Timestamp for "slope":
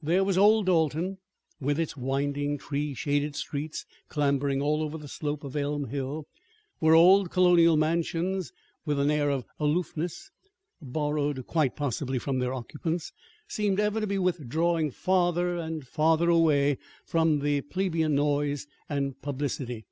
5.08-5.42